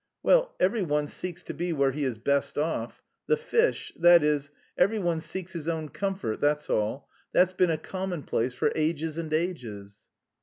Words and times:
"Well, 0.23 0.55
every 0.59 0.81
one 0.81 1.07
seeks 1.07 1.43
to 1.43 1.53
be 1.53 1.73
where 1.73 1.91
he 1.91 2.05
is 2.05 2.17
best 2.17 2.57
off. 2.57 3.03
The 3.27 3.37
fish... 3.37 3.93
that 3.95 4.23
is, 4.23 4.49
every 4.75 4.97
one 4.97 5.21
seeks 5.21 5.53
his 5.53 5.67
own 5.67 5.89
comfort, 5.89 6.41
that's 6.41 6.71
all. 6.71 7.07
That's 7.33 7.53
been 7.53 7.69
a 7.69 7.77
commonplace 7.77 8.55
for 8.55 8.71
ages 8.73 9.19
and 9.19 9.31
ages." 9.31 10.09